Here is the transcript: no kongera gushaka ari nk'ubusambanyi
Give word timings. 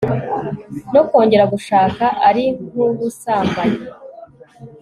no 0.93 1.01
kongera 1.09 1.45
gushaka 1.53 2.05
ari 2.27 2.43
nk'ubusambanyi 2.69 3.81